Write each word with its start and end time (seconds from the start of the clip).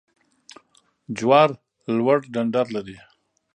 جوار 1.17 1.49
لوړ 1.97 2.19
ډنډر 2.33 2.65
لري 2.75 2.97